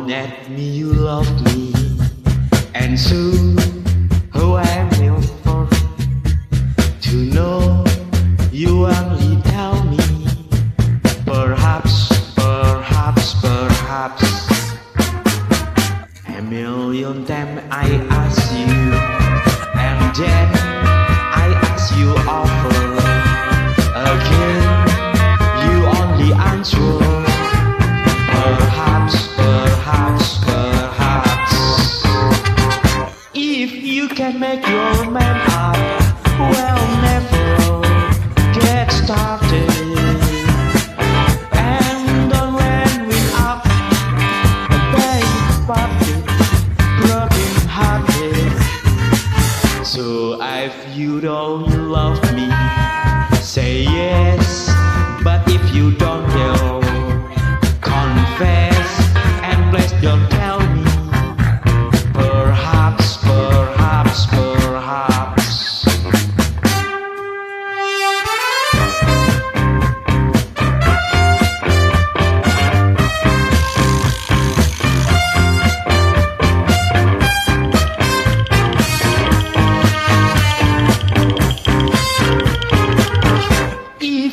at 0.00 0.48
me, 0.48 0.62
you 0.62 0.90
love 0.90 1.28
me, 1.44 1.74
and 2.74 2.98
soon. 2.98 3.71
if 50.64 50.96
you 50.96 51.20
don't 51.20 51.90
love 51.90 52.22
me, 52.34 52.48
say 53.40 53.82
yes. 53.82 54.70
But 55.24 55.42
if 55.48 55.74
you 55.74 55.90
don't 55.96 56.31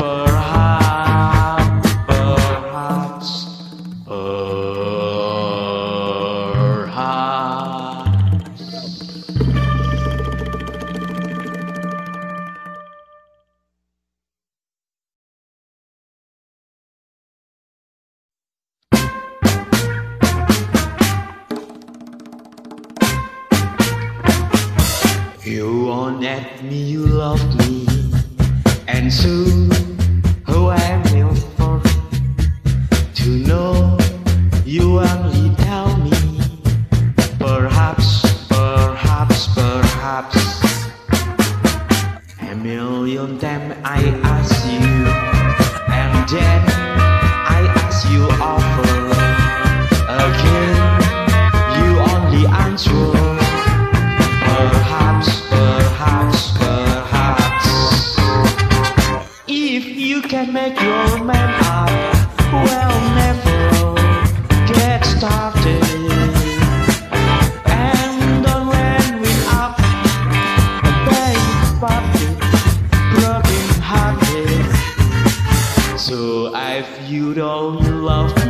Perhaps, 0.00 1.92
perhaps, 2.06 3.30
perhaps. 4.06 4.24
You 25.44 25.84
won't 25.84 26.22
let 26.22 26.64
me, 26.64 26.76
you 26.84 27.04
love 27.04 27.44
me, 27.58 27.86
and 28.88 29.12
soon. 29.12 29.89
dead. 46.30 46.79
all 77.38 77.80
your 77.82 78.02
love 78.02 78.49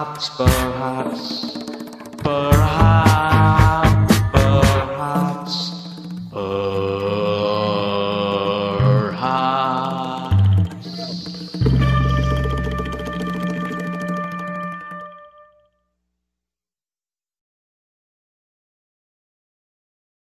hotspot. 0.00 1.09